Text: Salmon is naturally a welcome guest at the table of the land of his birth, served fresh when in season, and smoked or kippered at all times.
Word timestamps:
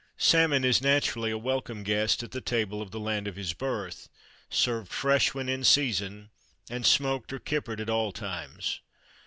Salmon 0.17 0.63
is 0.65 0.81
naturally 0.81 1.29
a 1.29 1.37
welcome 1.37 1.83
guest 1.83 2.23
at 2.23 2.31
the 2.31 2.41
table 2.41 2.81
of 2.81 2.89
the 2.89 2.99
land 2.99 3.27
of 3.27 3.35
his 3.35 3.53
birth, 3.53 4.09
served 4.49 4.91
fresh 4.91 5.35
when 5.35 5.47
in 5.47 5.63
season, 5.63 6.31
and 6.71 6.87
smoked 6.87 7.31
or 7.31 7.37
kippered 7.37 7.79
at 7.79 7.87
all 7.87 8.11
times. 8.11 8.81